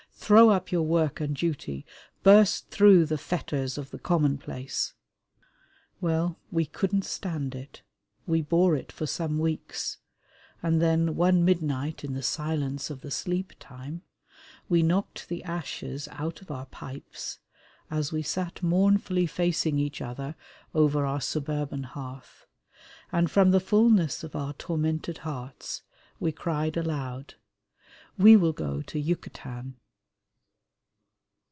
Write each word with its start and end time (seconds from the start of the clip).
"Throw 0.23 0.49
up 0.51 0.71
your 0.71 0.83
work 0.83 1.19
and 1.19 1.35
duty. 1.35 1.85
Burst 2.23 2.69
through 2.69 3.05
the 3.05 3.17
fetters 3.17 3.77
of 3.77 3.89
the 3.91 3.99
commonplace!" 3.99 4.93
Well, 5.99 6.37
we 6.51 6.65
couldn't 6.67 7.03
stand 7.03 7.53
it. 7.53 7.81
We 8.25 8.41
bore 8.41 8.77
it 8.77 8.93
for 8.93 9.05
some 9.05 9.39
weeks, 9.39 9.97
and 10.63 10.81
then 10.81 11.17
"one 11.17 11.43
midnight 11.43 12.05
in 12.05 12.13
the 12.13 12.21
silence 12.23 12.89
of 12.89 13.01
the 13.01 13.11
sleeptime" 13.11 14.03
we 14.69 14.81
knocked 14.81 15.27
the 15.27 15.43
ashes 15.43 16.07
out 16.11 16.39
of 16.41 16.49
our 16.49 16.67
pipes, 16.67 17.39
as 17.89 18.13
we 18.13 18.21
sat 18.21 18.63
mournfully 18.63 19.25
facing 19.25 19.79
each 19.79 19.99
other 20.01 20.35
over 20.73 21.05
our 21.05 21.19
suburban 21.19 21.83
hearth, 21.83 22.45
and 23.11 23.29
from 23.29 23.51
the 23.51 23.59
fullness 23.59 24.23
of 24.23 24.33
our 24.33 24.53
tormented 24.53 25.17
hearts 25.19 25.81
we 26.21 26.31
cried 26.31 26.77
aloud, 26.77 27.33
"We 28.17 28.37
will 28.37 28.53
go 28.53 28.81
to 28.83 28.97
Yucatan!" 28.99 29.75